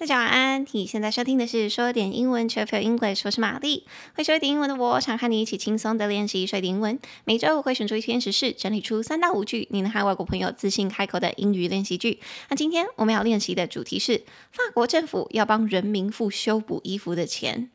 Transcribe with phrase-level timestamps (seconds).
[0.00, 0.66] 大家晚安！
[0.72, 3.84] 你现在收听的是说点英文，Chill Pill English，我是玛丽。
[4.14, 6.98] 会说一点英文的我，想和你一起轻松的练习说点英文。
[7.24, 12.18] 每周我会选出一篇时事，整理出三到五句，你能和外国朋友自信开口的英语练习句。
[12.48, 17.68] 那今天我们要练习的主题是：法国政府要帮人民付修补衣服的钱。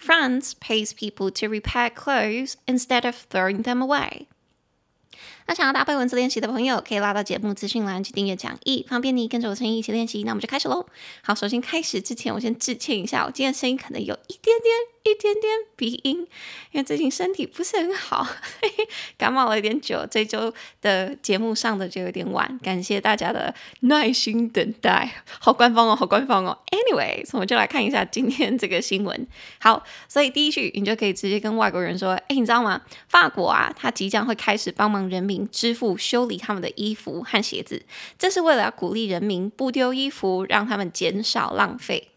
[0.00, 4.26] France pays people to repair clothes instead of throwing them away.
[5.46, 10.22] 那想要搭配文字练习的朋友，可以拉到节目资讯栏去订阅讲义，方便你跟着我声音一起练习。
[10.24, 10.86] 那我们就开始喽。
[11.22, 14.93] 好，首先开始之前，我先致歉一下，我今天声音可能有一点点。
[15.06, 16.26] 一点点鼻音，
[16.72, 18.26] 因为最近身体不是很好，
[19.18, 25.22] 感冒了有点久，这周的节目上的就有点晚，感谢大家的耐心等待。
[25.38, 26.58] 好官方哦，好官方哦。
[26.70, 29.26] Anyway，我们就来看一下今天这个新闻。
[29.60, 32.80] 好，所以第一句你就可以直接跟外国人说：“哎，你知道吗？
[33.06, 37.84] 法国啊，它即将会开始帮忙人民支付修理他们的衣服和鞋子，
[38.18, 42.08] 这是为了要鼓励人民不丢衣服，让他们减少浪费。”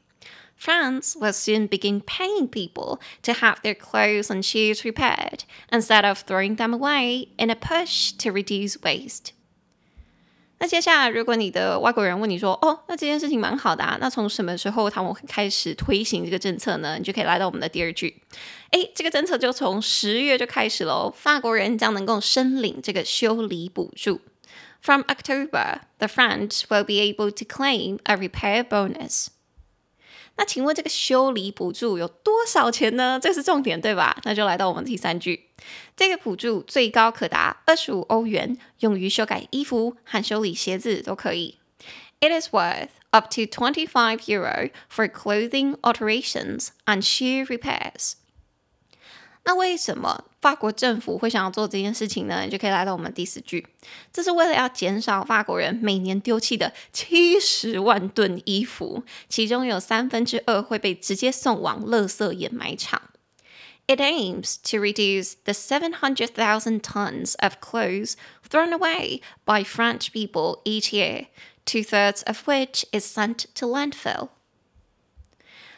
[0.56, 6.20] France will soon begin paying people to have their clothes and shoes repaired instead of
[6.24, 9.32] throwing them away in a push to reduce waste.
[10.58, 18.22] 那接下来，如果你的外国人问你说：“哦，那这件事情蛮好的啊，那从什么时候他们会开始推行这个政策呢？”你就可以来到我们的第二句。
[18.70, 24.20] 诶，这个政策就从十月就开始喽，法国人将能够申领这个修理补助。
[24.80, 29.26] From October, the French will be able to claim a repair bonus.
[30.37, 33.19] 那请问这个修理补助有多少钱呢？
[33.21, 34.17] 这是重点，对吧？
[34.23, 35.49] 那就来到我们第三句，
[35.95, 41.57] 这个补助最高可达二十五欧元，用于修改衣服和修理鞋子都可以。
[42.19, 48.13] It is worth up to twenty five euro for clothing alterations and shoe repairs.
[49.46, 52.42] 那为什么法国政府会想要做这件事情呢？
[52.44, 53.66] 你就可以来到我们第四句，
[54.12, 63.02] 这是为了要减少法国人每年丢弃的七十万吨衣服，其中有三分之二会被直接送往垃圾掩埋场。
[63.88, 68.14] It aims to reduce the seven hundred thousand tons of clothes
[68.48, 71.26] thrown away by French people each year,
[71.66, 74.28] two thirds of which is sent to landfill.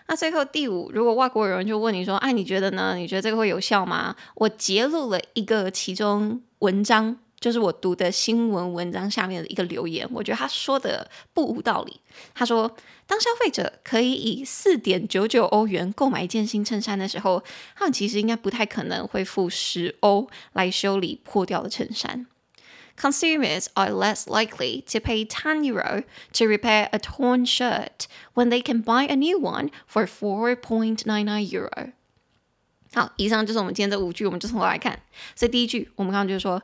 [0.10, 2.96] 那最后第五，如果外国人就问你说：“哎，你觉得呢？
[2.96, 12.02] 你觉得这个会有效吗？”我截录了一个其中文章，就是我读的新闻文章下面的一个留言，我觉得他说的不无道理。
[12.34, 12.76] 他说
[13.06, 17.44] ：“当消费者可以以四点九九欧元购买一件新衬衫的时候，
[17.76, 22.26] 他们其实应该不太可能会付十欧来修理破掉的衬衫。”
[22.99, 28.63] Consumers are less likely to pay 10 euro to repair a torn shirt when they
[28.63, 31.93] can buy a new one for 4.99 euro.
[32.95, 35.01] 好，以上就是我们今天的五句，我们就从头来看。
[35.35, 36.63] 所以第一句，我们刚刚就是说，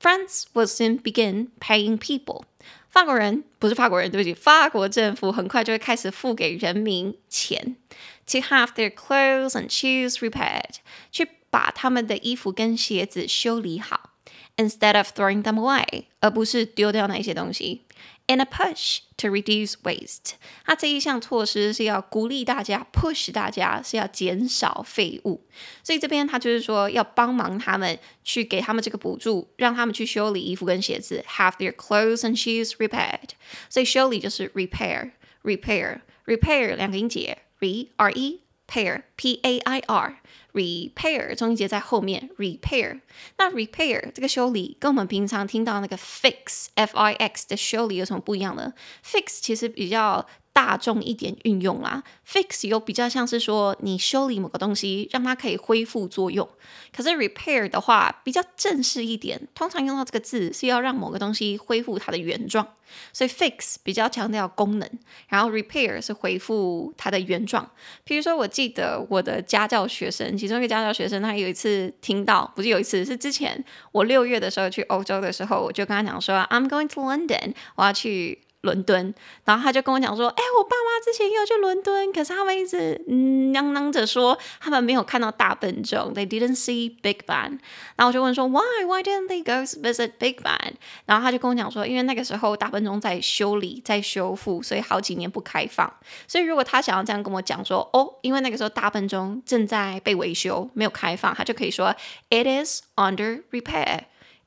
[0.00, 2.44] France will soon begin paying people。
[2.88, 7.76] 法国人不是法国人，对不起，法国政府很快就会开始付给人民钱，
[8.26, 10.76] to have their clothes and shoes repaired，
[11.12, 14.11] 去把他们的衣服跟鞋子修理好。
[14.56, 17.84] Instead of throwing them away，而不是丢掉那些东西。
[18.26, 20.32] In a push to reduce waste，
[20.66, 25.46] 它这一项措施是要鼓励大家，push 大家是要减少废物。
[25.82, 33.30] 所以这边他就是说要帮忙他们去给他们这个补助，让他们去修理衣服跟鞋子，have their clothes and shoes repaired。
[33.70, 40.18] 所以修理就是 repair，repair，repair 两个音节，re r e pair，p a i r。
[40.53, 43.01] Repair 重音节在后面，repair。
[43.37, 56.47] 那 repair 这个修理跟我们平常听到那个 fix f i x 的修理有什么不一样呢？fix 其实比较大众一点运用啦，fix 有比较像是说你修理某个东西，让它可以恢复作用。
[56.95, 62.67] 可是 repair 的话比较正式一点，通常用到这个字是要让某个东西恢复它的原状。
[63.11, 64.87] 所以 fix 比较强调功能，
[65.27, 67.67] 然后 repair 是恢复它的原状。
[68.03, 78.43] 比如说，我记得我的家教学生，其中一个家教学生，他有一次听到，不是有一次，是之前我六月的时候去欧洲的时候，我就跟他讲说，I'm going to London，我要去。
[78.63, 79.13] 伦敦，
[79.43, 87.59] 然后他就跟我讲说：“哎，我爸妈之前也有去伦敦，可是他们一直嗯嚷嚷着说他们没有看到大笨钟，They didn't see Big Ben。”
[87.97, 88.85] 然后我就问说：“Why?
[88.85, 90.75] Why didn't they go visit Big Ben？”
[91.05, 95.93] 然后他就跟我讲说：“因为那个时候大笨钟在修理、在修复，所以好几年不开放。
[96.25, 101.93] 所以如果他想要这样跟我讲说，哦，因为那个时候大笨钟正在被维修，没有开放，他就可以说
[102.29, 104.03] ：‘It is under repair’。”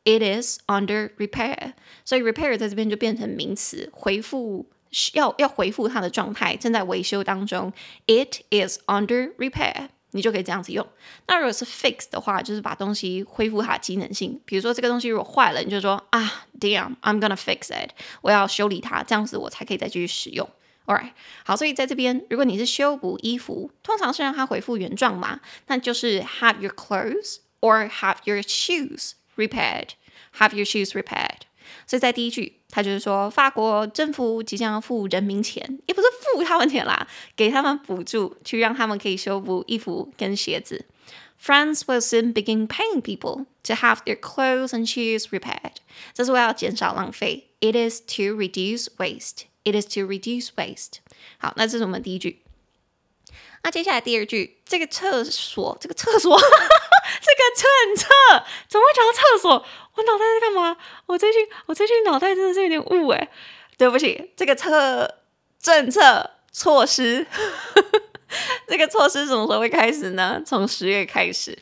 [0.06, 1.72] It is under repair，
[2.04, 4.70] 所以 repair 在这边就变成名词，恢复
[5.14, 7.72] 要要恢复它的状态，正在维修当中。
[8.06, 10.86] It is under repair，你就可以这样子用。
[11.26, 14.40] 那如果是 fix 的话，就是把东西恢复它的机能性。
[14.44, 20.48] 比如说这个东西如果坏了，你就说啊，Damn，I'm gonna fix it，我要修理它，这样子我才可以再继续使用。
[20.86, 21.10] Alright，
[21.44, 31.41] 好，所以在这边，如果你是修补衣服，通常是让它恢复原状嘛，那就是 have your clothes or have your shoes repaired。have your shoes repaired。
[31.87, 40.85] 所以在第一句，他就是说法国政府即将要付人民钱，也不是付他们钱啦，给他们补助，去让他们可以修补衣服跟鞋子。
[41.41, 45.77] France will soon begin paying people to have their clothes and shoes repaired。
[46.13, 47.49] 这是为了减少浪费。
[47.59, 50.99] It is to reduce waste。It is to reduce waste。
[51.37, 52.43] 好，那这是我们第一句。
[53.63, 56.47] 那接下来第二句，这个厕所，这个厕所， 这
[57.54, 58.08] 政策
[58.68, 59.64] 怎么会讲到厕所？
[59.94, 60.76] 我脑袋在干嘛？
[61.06, 63.28] 我最近，我最近脑袋真的是有点雾哎。
[63.78, 65.16] 对不起，这个策
[65.60, 67.26] 政策措施，
[68.66, 70.40] 这个措施什么时候会开始呢？
[70.46, 71.58] 从十月开始。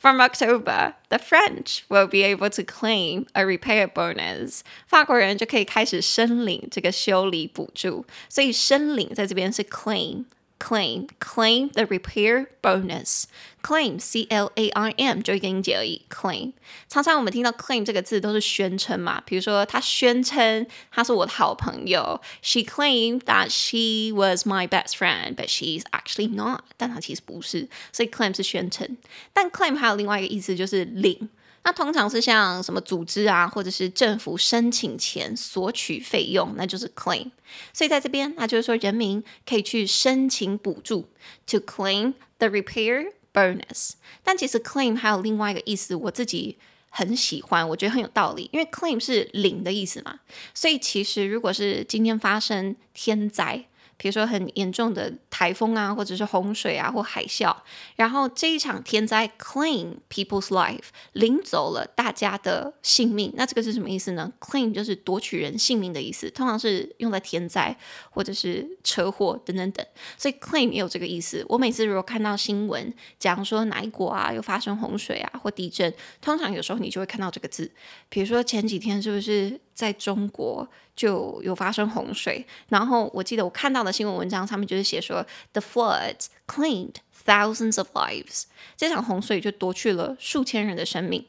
[0.00, 4.60] From October, the French will be able to claim a repair bonus。
[4.86, 10.24] 法国人就可以开始申领这个修理补助，所以申领在这边是 claim。
[10.59, 13.25] Claim, claim the repair bonus.
[13.61, 16.03] Claim, C L A I M，就一个音节而已。
[16.09, 16.53] Claim，
[16.87, 22.21] 常常我们听到 claim 这个字都是宣称嘛，比如说他宣称他是我的好朋友。
[22.41, 26.61] She claimed that she was my best friend, but she's actually not。
[26.77, 28.95] 但她其实不是，所以 claim 是宣称。
[29.33, 31.29] 但 claim 还有另外一个意思，就是领。
[31.64, 37.30] 那通常是像什么组织啊，或者是政府申请前索取费用，那就是 claim。
[37.72, 41.08] 所以在这边，那就是说人民可以去申请补助
[41.46, 43.92] ，to claim the repair bonus。
[44.22, 46.56] 但其实 claim 还有另外一个意思，我自己
[46.88, 50.20] 很喜欢，我觉得很有道理，因为 claim 是领的意思嘛。
[50.54, 53.66] 所以其实如果是今天发生天灾，
[53.98, 57.54] 比如说很严重的台风啊，或者是洪水啊，或海啸，
[57.96, 67.76] 然后这一场天灾 claim people's life 领走了大家的性命，那这个是什么意思呢？claim 就是夺取人性命的意思，通常是用在天灾
[68.10, 69.84] 或者是车祸等等等，
[70.16, 71.44] 所以 claim 也有这个意思。
[71.48, 77.68] 我每次如果看到新闻讲说哪一国啊又发生洪水啊或地震，通常有时候你就会看到这个字，
[78.08, 80.68] 比如说前几天是不是在中国？
[80.96, 86.94] 就有发生洪水，然后我记得我看到的新闻文章上面就是写说，the floods claimed
[87.24, 88.46] thousands of lives，
[88.76, 91.24] 这场洪水就夺去了数千人的生命。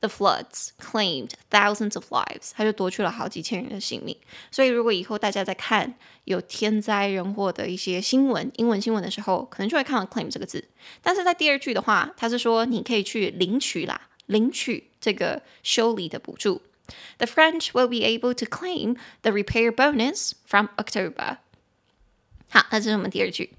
[0.00, 4.16] The floods claimed thousands of lives，它就夺去了好几千人的性命。
[4.50, 5.94] 所以如果以后大家在看
[6.24, 10.68] 有天灾人祸的一些新闻，英文新闻的时候，可能就会看到 claim 这个字。
[11.00, 16.60] 但是在第二句的话，它是说你可以去领取啦，领取这个修理的补助。
[17.17, 21.37] The French will be able to claim the repair bonus from October。
[22.49, 23.53] 好，那这是我们第二句。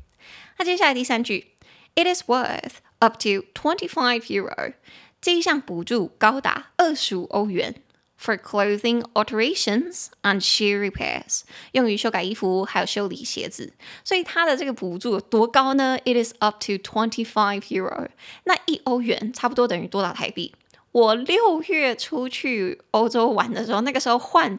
[0.58, 1.52] 那接下来第三句，
[1.94, 4.75] It is worth up to twenty-five euro。
[5.20, 7.76] 这一项补助高达二十五欧元，
[8.19, 13.75] for clothing alterations and shoe repairs，用于修改衣服还有修理鞋子。
[14.02, 15.99] 所以它的这个补助有多高呢？
[16.05, 18.08] It is up to twenty-five euro。
[18.44, 20.55] 那一欧元差不多等于多少台币？
[20.95, 24.57] 我六月出去欧洲玩的时候，那个时候换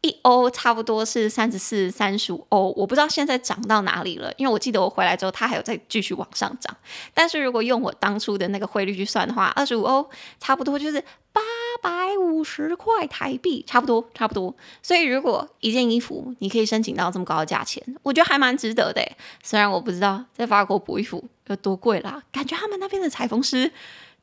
[0.00, 4.32] 一欧差不多是三十四、三十五欧，我不知道现在涨到哪里了。
[4.38, 6.74] 因为我记得我回来之后，它还有再继续往上涨。
[7.12, 10.08] 但是如果用我当初的那个汇率去算的话，二十五欧
[10.40, 10.98] 差不多就是
[11.34, 11.42] 八
[11.82, 14.56] 百五十块台币，差不多，差不多。
[14.82, 19.06] 所以如果一件衣服你可以申请到这么高的价钱，我觉得还蛮值得的。
[19.42, 23.70] 虽然我不知道在法国补衣服有多贵啦，感觉他们那边的裁缝师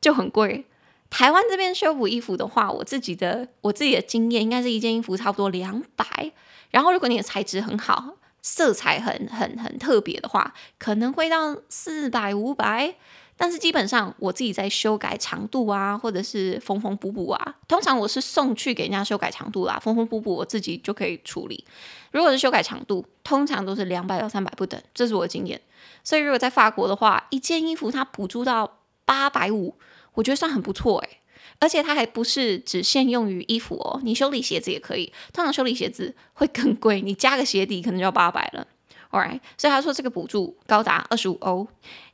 [0.00, 0.64] 就很贵。
[1.12, 6.32] 台湾这边修补衣服的话，我自己的我自己的经验应该是一件衣服差不多两百，
[6.70, 12.94] 然后如果你的材质很好，色彩很很很特别的话，可能会到四百五百。
[13.36, 21.62] 但是基本上我自己在修改长度啊，或者是缝缝补补啊，通常我是送去给人家修改长度啦，缝缝补补我自己就可以处理。
[22.10, 25.60] 如果是修改长度，通常都是两百到三百不等，这是我的经验。
[26.02, 29.74] 所以如果在法国的话，一件衣服它补助到八百五。
[30.14, 31.18] 我觉得算很不错诶，
[31.58, 35.12] 而且它还不是只限用于衣服哦，你修理鞋子也可以。
[35.32, 38.66] 通常修理鞋子会更贵，你加个鞋底可能就要八百了。
[39.10, 41.68] Alright，所以他说这个补助高达二十五欧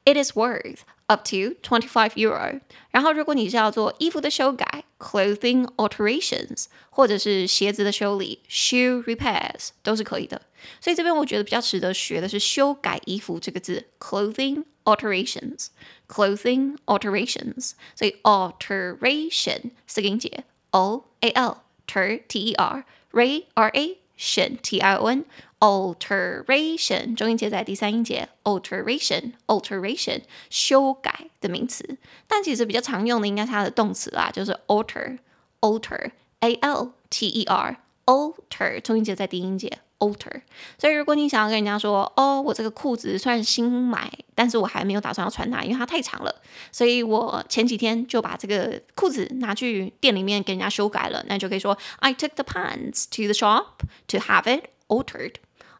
[0.04, 2.59] ，It is worth up to twenty five euro。
[2.91, 10.41] 然后如果你是要做衣服的修改 （clothing alterations） 或者是鞋子的修理 （shoe repairs） 都是可以的。
[10.79, 17.71] 所以这边我觉得比较值得学的是修改衣服这个字 （clothing alterations），clothing alterations。
[17.95, 25.07] 所以 alteration 四个音节，o a l ter t e r ray r a tion t i o
[25.07, 25.25] n
[25.60, 35.18] alteration 中音节在第三音节，alteration alteration 修改的名词，但其实比较常用的应该是它的动词啦，就是 alter
[35.60, 40.42] alter a l t e r alter 中音节在第一音节 alter。
[40.78, 46.32] 所以如果你想要跟人家说，哦，我这个裤子虽然新买，但是我还没有打算要穿它，因为它太长了，
[46.70, 55.34] 所以我前几天就把这个裤子拿去店里面给人家修改了，那就可以说，I took the pants to the shop to have it altered。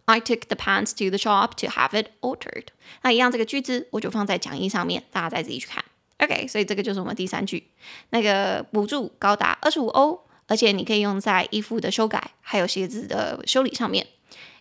[0.08, 2.68] I took the pants to the shop to have it altered。
[3.02, 5.84] 那一样这个句子我就放在讲义上面，大家再自己去看。
[6.20, 7.68] OK，所以这个就是我们第三句，
[8.10, 14.08] 那个补助高达二十五欧，而且你可以用在衣服的修改，还有鞋子的修理上面。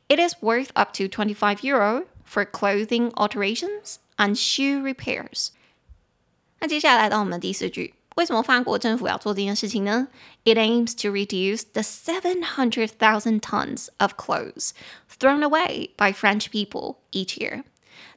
[0.08, 5.48] It is worth up to twenty five euro for clothing alterations and shoe repairs。
[6.60, 10.08] 那接下来来到我们第四句，为什么法国政府要做这件事情呢？
[10.44, 14.70] It aims to reduce the seven hundred thousand tons of clothes
[15.18, 17.64] thrown away by French people each year。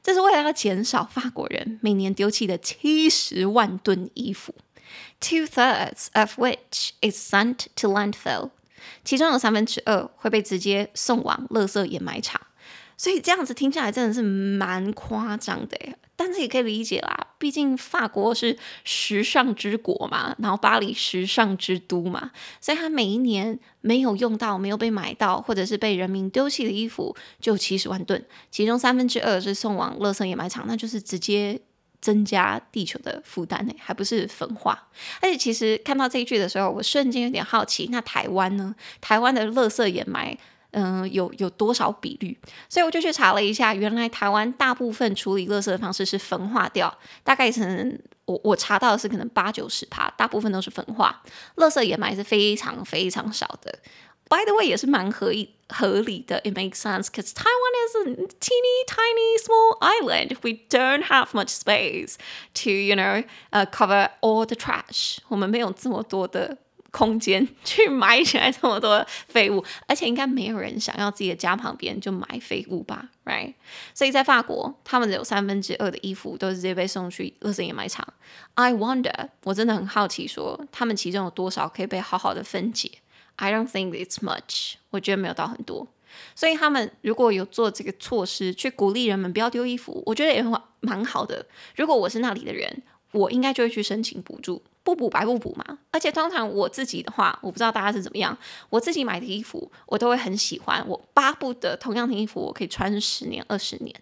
[0.02, 4.54] 这是为了要减少法国人每年丢弃的七十万吨衣服，
[5.20, 8.50] two thirds of which is sent to landfill，
[9.04, 12.40] 其中有三分之二会被直接送往垃圾掩埋场。
[12.96, 31.59] 所以这样子听下来真的是蛮夸张的耶， 但是也可以理解啦，毕竟法国是时尚之国嘛，然后巴黎时尚之都嘛，所以他每一年没有用到、没有被买到，或者是被人民丢弃的衣服就七十万吨，其中三分之二是送往垃圾掩埋场，那就是直接
[31.99, 34.87] 增加地球的负担呢，还不是焚化。
[35.21, 38.75] 而且其实看到这一句的时候，我瞬间有点好奇，那台湾呢？
[39.01, 40.37] 台湾的垃圾掩埋。
[40.71, 42.37] 嗯、有有多少比率？
[42.69, 51.21] 所以我就去查了一下，原来台湾大部分处理垃圾的方式是焚化掉，大概可能我我查到的是可能八九十趴，大部分都是焚化，
[51.55, 53.79] 垃圾掩埋是非常非常少的。
[54.29, 60.37] By the way，也是蛮合理合理的，It makes sense because Taiwan is a teeny tiny small island.
[60.41, 62.15] We don't have much space
[62.63, 65.17] to, you know, uh, cover all the trash.
[65.27, 66.57] 我们没有这么多的。
[66.91, 73.53] 空间去埋起来这么多废物，而且应该没有人想要自己的家旁边就埋废物吧，right？
[73.93, 78.05] 所以在法国，他们有三分之二的衣服都是直接被送去垃圾掩埋场。
[78.55, 82.91] I wonder，我真的很好奇说，他们其中有多少可以被好好的分解
[83.37, 85.87] ？I don't think it's much，我觉得没有到很多。
[86.35, 91.45] 所以他们如果有做这个措施去鼓励人们不要丢衣服，我觉得也蛮蛮好的。
[91.77, 92.83] 如果我是那里的人，
[93.13, 94.61] 我应该就会去申请补助。
[94.83, 98.35] 不补白不补嘛，而且通常我自己的话，我不知道大家是怎么样。
[98.69, 103.95] 我自己买的衣服，我都会很喜欢，我巴不得同样的衣服我可以穿十年、二十年。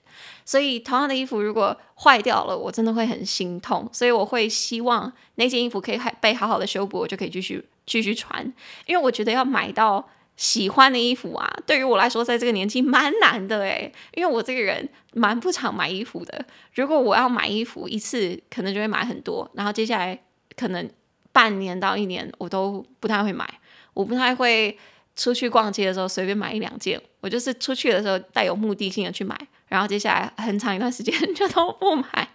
[0.45, 3.89] 所以同样的衣服如果坏掉了，我真的会很心痛。
[3.91, 8.41] 所以我会希望那件衣服可以被好好的修补，我就可以继续继续穿。
[8.85, 10.07] 因为我觉得要买到
[10.37, 16.45] 喜欢的衣服啊，对于我来说，在这个年纪蛮难的诶，因为我这个人蛮不常买衣服的。
[16.73, 20.17] 如果我要买衣服一次，可能就会买很多，然后接下来。
[20.59, 20.89] 可能
[21.31, 23.47] 半年到一年，我都不太会买。
[23.93, 24.77] 我不太会
[25.15, 27.01] 出去逛街的时候随便买一两件。
[27.21, 29.37] 我就是出去的时候带有目的性的去买，
[29.67, 32.29] 然后接下来很长一段时间 就都不买。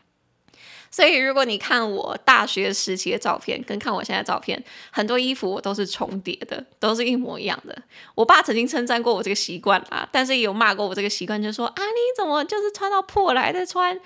[0.90, 4.62] 所以如果你看我大学时期的照片，跟看我现在照片，
[4.92, 7.76] 很多衣服我都是重叠的，都是一模一样的。
[8.14, 13.98] 我爸曾经称赞过我这个习惯啦，但是也有骂过我这个习惯，就说啊，你怎么就是穿到破了还在穿？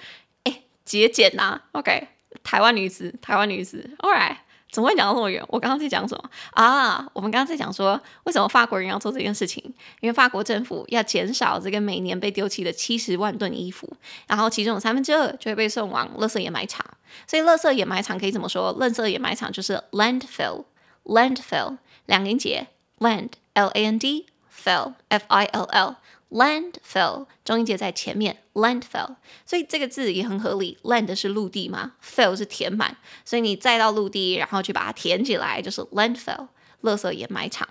[0.44, 2.08] 哎，节俭呐，OK。
[2.42, 4.36] 台湾女子，台湾女子，All right，
[4.70, 5.42] 怎么会讲到这么远？
[5.48, 7.08] 我刚刚在讲什么啊？
[7.12, 9.62] 我们刚刚在讲说，为什么法国人要做这件事情？
[10.00, 13.90] 因为法国政府要减少这个每年被丢弃的七十万吨衣服，
[14.26, 16.84] 然后其中有三分之二就会被送往垃圾掩埋场。
[17.26, 18.78] 所以，垃圾掩埋场可以怎么说？
[18.78, 22.66] 垃圾掩埋场就是 landfill，landfill，两音节
[22.98, 25.96] ，land，L-A-N-D，fill，F-I-L-L。
[26.30, 29.16] Landfill，中音节在前面，landfill，
[29.46, 30.76] 所以这个字也很合理。
[30.82, 36.48] Land 是陆地嘛，fill 是填满，所以你再到陆地，然后去把它填起来，就是 landfill，
[36.82, 37.66] 垃圾掩埋场。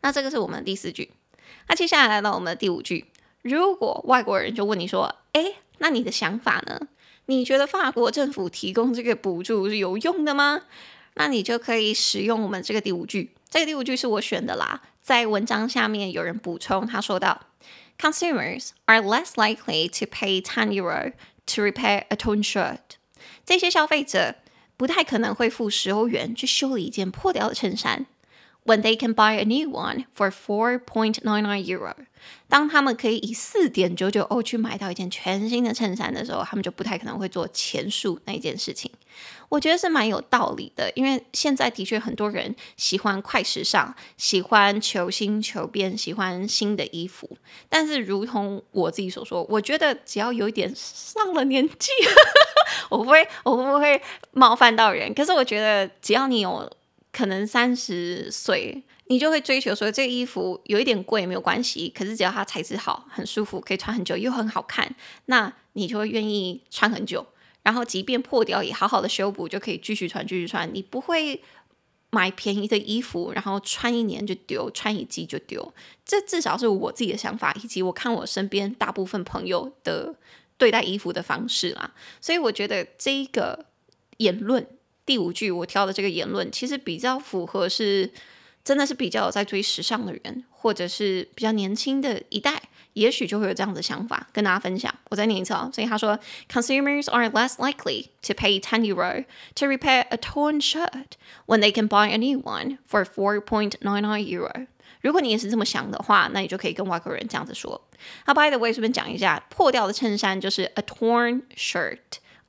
[0.00, 1.10] 那这个是我们第四句。
[1.68, 3.06] 那接下来来到我们的第五句，
[3.42, 6.88] 如果外国人就问你说，诶，那你的想法呢？
[7.26, 10.62] 你觉得法国政府提供这个补助是有用的吗？
[11.14, 13.30] 那你就可以使用我们这个第五句。
[13.48, 14.82] 这个第五句是我选的啦。
[15.04, 17.48] 在文章下面有人补充，他说道
[17.98, 21.12] ：“Consumers are less likely to pay ten euro
[21.44, 22.78] to repair a torn shirt。”
[23.44, 24.36] 这些消费者
[24.78, 28.06] 不太可能会付十欧元去修理一件破掉的衬衫。
[28.66, 31.92] When they can buy a new one for four point nine nine euro，
[32.48, 38.90] 当他们可以以四点九九欧去买到一件全新的衬衫的时候，他们就不太可能会做前述那件事情。
[39.50, 47.36] 我觉得是蛮有道理的，因为现在的确很多人喜欢快时尚，喜欢求新求变，喜欢新的衣服。
[47.68, 51.92] 但是，如同我自己所说，我觉得只要有一点上了年纪，
[52.88, 54.00] 我不会，我不会
[54.32, 55.12] 冒犯到人。
[55.12, 56.72] 可是，我觉得只要你有。
[57.14, 67.24] 可能三十岁你就会追求说，这个衣服有一点贵没有关系，可是只要它材质好、很舒服，可以穿很久又很好看，那你就会愿意穿很久。
[67.62, 70.68] 然后即便破掉也好好的修补，就可以继续穿继续穿。
[70.74, 71.42] 你不会
[72.10, 75.72] 买便宜的衣服，然后穿一年就丢，穿一季就丢。
[76.04, 80.14] 这至少是我自己的想法，以及我看我身边大部分朋友的
[80.58, 81.94] 对待衣服的方式啦。
[82.20, 83.66] 所以我觉得这一个
[84.18, 84.66] 言论，
[85.06, 88.10] 第五句我挑的这个言论，其实比较符合是。
[88.64, 92.62] 真的是比较有在追时尚的人，或者是比较年轻的一代，
[92.94, 94.90] 也许就会有这样的想法跟大家分享。
[95.10, 95.70] 我再念一次哦。
[95.70, 96.18] 所以他说
[96.50, 101.86] ，Consumers are less likely to pay ten euro to repair a torn shirt when they can
[101.86, 104.66] buy a new one for four point nine nine euro。
[105.02, 107.78] 如果你也是这么想的话，那你就可以跟外国人这样子说。
[108.24, 111.98] 好，by the way，顺便讲一下，破掉的衬衫就是 a torn shirt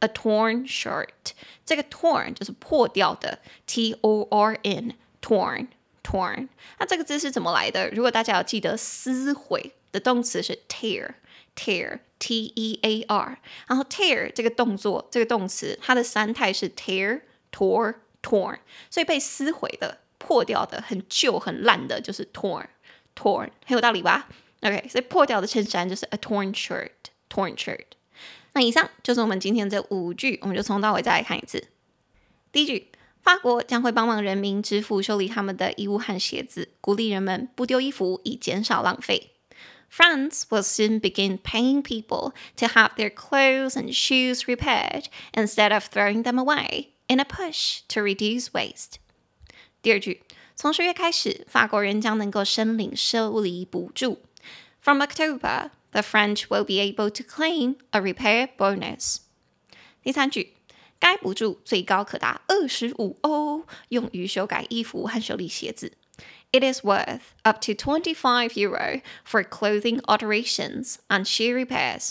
[0.06, 1.34] A torn shirt。
[1.66, 5.68] 这个 torn 就是破掉的，T O R N，torn。
[6.04, 6.48] torn，
[6.78, 7.90] 那这个字是怎么来的？
[7.90, 13.40] 如果大家要记得，撕毁的动词是 tear，tear，t e a r。
[13.66, 18.60] 然后 tear 这个动作，这个动词，它的三态是 tear，tore，torn。
[18.92, 24.30] 所以被撕毁的、破掉的、很旧、很烂的，就是 torn，torn，很有道理吧
[24.62, 27.95] ？OK，所以破掉的衬衫就是 a torn shirt，torn shirt。
[28.55, 31.69] 那以上就是我们今天这五句，我们就从头到尾再来看一次。
[32.53, 32.89] 第一句。
[33.23, 39.33] 法国将会帮忙人民支付修理他们的衣物和鞋子，鼓励人们不丢衣服以减少浪费。
[39.93, 45.05] France will soon begin paying people to have their clothes and shoes repaired
[45.35, 48.95] instead of throwing them away in a push to reduce waste。
[49.83, 50.23] 第二句，
[50.57, 54.23] 从十月开始，法国人将能够申领修理补助。
[54.81, 59.19] From October, the French will be able to claim a repair bonus。
[60.03, 60.55] 第三句。
[61.01, 65.95] 该补助最高可达二十五欧，用于修改衣服和修理鞋子。
[66.53, 72.11] It is worth up to twenty-five euro for clothing alterations and shoe repairs。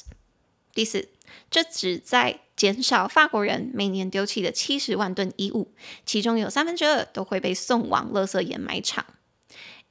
[0.73, 1.09] 第四，
[1.51, 5.71] 这旨在减少法国人每年丢弃的七十万吨衣物，
[6.03, 9.05] 其中有三分之二都会被送往垃圾掩埋场。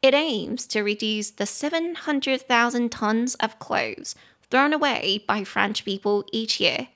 [0.02, 4.14] It aims to reduce the seven hundred thousand tons of clothes
[4.50, 6.88] thrown away by French people each year.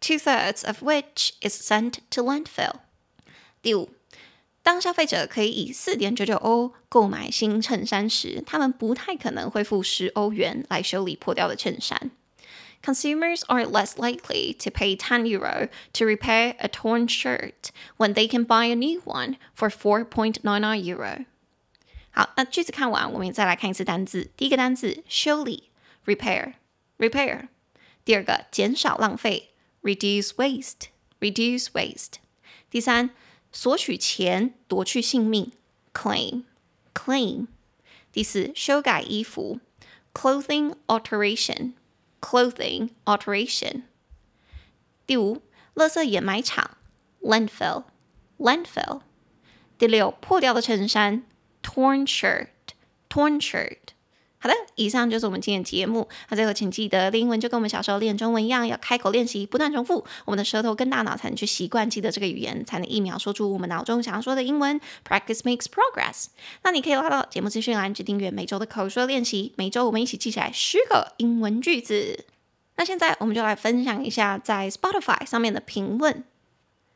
[0.00, 2.80] Two-thirds of which is sent to landfill。
[3.62, 3.90] 第五，
[4.62, 12.10] 当消费者可以以四点九九欧购买新衬衫时，他们不太可能会付十欧元来修理破掉的衬衫。
[12.82, 18.44] Consumers are less likely to pay ten euro to repair a torn shirt when they can
[18.44, 21.24] buy a new one for four point nine nine euro。
[22.11, 24.29] 好，那句子看完，我们再来看一次单字。
[24.37, 25.69] 第一个单字修理
[26.05, 27.47] ，repair，repair。
[28.03, 29.47] 第二个减少浪费。
[29.83, 32.19] Reduce waste, reduce waste。
[32.69, 33.09] 第三，
[33.51, 35.53] 索取钱，夺去性命
[35.91, 36.43] ，claim,
[36.93, 37.47] claim。
[38.11, 39.59] 第四，修改衣服
[40.13, 41.73] ，clothing alteration,
[42.21, 43.81] clothing alteration。
[45.07, 45.41] 第五，
[45.73, 46.77] 垃圾掩埋场
[47.23, 47.85] ，landfill,
[48.37, 49.01] landfill。
[49.79, 51.23] 第六，破掉的衬衫
[51.63, 52.47] ，torn shirt,
[53.09, 53.77] torn shirt。
[54.43, 56.09] 好的，以上就是我们今天的节目。
[56.29, 64.81] 那最后，请记得练英文就跟我们小时候练中文一样，要开口练习，不断重复，我们的舌头跟大脑才能去习惯记得这个语言，才能一秒说出我们脑中想要说的英文。
[65.07, 66.25] Practice makes progress。
[66.63, 72.25] 那你可以拉到节目资讯栏去订阅每周的口说练习，每周我们一起记起来十个英文句子。
[72.77, 76.23] 那现在我们就来分享一下在 Spotify 上面的评论。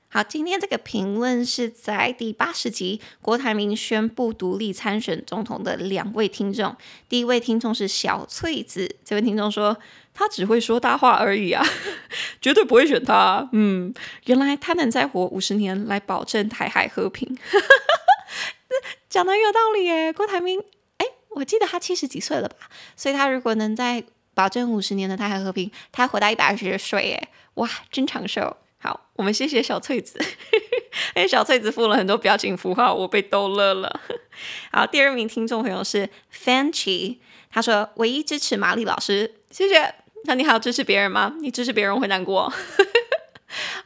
[0.07, 6.73] 好，今天这个评论是在第八十集郭台铭宣布独立参选总统的两位听众。
[7.09, 9.77] 第一位听众是小翠子，这位听众说
[10.13, 11.65] 他只会说大话而已啊，
[12.41, 13.49] 绝对不会选他。
[13.51, 13.93] 嗯，
[14.27, 17.37] 原来他能再活五十年来保证台海和平，
[19.09, 20.13] 讲得有道理耶。
[20.13, 20.63] 郭台铭，
[20.97, 22.69] 哎，我记得他七十几岁了吧？
[22.95, 24.01] 所以他如果能在
[24.33, 28.55] 保证五十年的台海和平，他活到一百二十岁，耶，哇，真长寿。
[28.77, 30.19] 好，我们谢谢小翠子，
[31.15, 33.99] 因 为小翠子附了很多表情符号，我被逗乐了。
[34.71, 37.17] 好，第二名听众朋友是 Fancy，
[37.51, 39.95] 他说唯一支持玛丽老师，谢谢。
[40.25, 41.35] 那你还要支持别人吗？
[41.39, 42.51] 你支持别人会难过。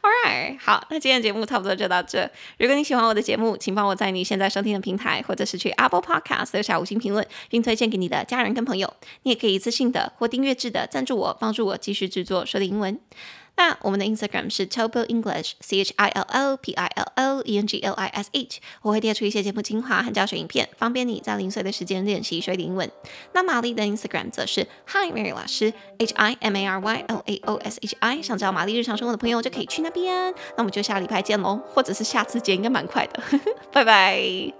[0.02, 2.28] All right，好，那今天的节目差不多就到这。
[2.58, 8.92] 如果你喜欢我的节目，请帮我在你现在收听的平台，或者是去 Apple Podcast 留下五星评论，并推荐给你的家人跟朋友。
[9.22, 12.98] 你也可以一次性的或订阅制的赞助我，帮助我继续制作说的英文。
[13.60, 17.66] 那我们的 Instagram 是 Topo English C H I L L P I L L E N
[17.66, 22.90] G L I S H，我会列出一些节目精华和教学影片，方便你在零碎的时间练习学英文。
[23.34, 27.78] 那玛丽的 Instagram 则是 Hi Mary 老师 H I M A R Y L A O S
[27.82, 30.32] H I，想知道玛丽日常生活的朋友就可以去那边。
[30.56, 33.22] 那我们就下礼拜见喽，或者是下次见，应该蛮快的。
[33.70, 34.54] 拜拜。